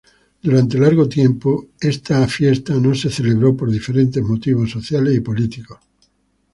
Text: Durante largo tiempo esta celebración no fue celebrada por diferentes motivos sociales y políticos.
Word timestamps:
Durante 0.45 0.79
largo 0.79 1.07
tiempo 1.07 1.49
esta 1.91 2.15
celebración 2.35 2.79
no 2.83 2.91
fue 2.99 3.11
celebrada 3.17 3.55
por 3.59 3.69
diferentes 3.69 4.23
motivos 4.31 4.71
sociales 4.75 5.13
y 5.15 5.19
políticos. 5.29 5.79